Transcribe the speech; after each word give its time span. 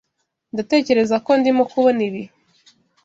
Ndatekereza 0.53 1.15
ko 1.25 1.31
ndimo 1.39 1.63
kubona 1.71 1.99
ibi. 2.07 2.23